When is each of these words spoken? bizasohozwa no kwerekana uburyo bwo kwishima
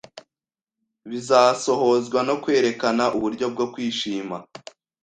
bizasohozwa 1.09 2.19
no 2.27 2.35
kwerekana 2.43 3.03
uburyo 3.17 3.45
bwo 3.53 3.65
kwishima 3.73 4.37